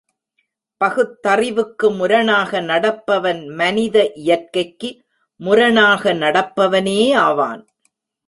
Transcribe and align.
பகுத்தறிவுக்கு 0.81 1.87
முரணாக 1.91 2.61
நடப்பவன் 2.61 3.41
மனித 3.55 3.97
இயற்கைக்கு 4.13 4.89
முரணாக 5.39 6.13
நடப்பவனே 6.13 6.99
ஆவான். 7.17 7.61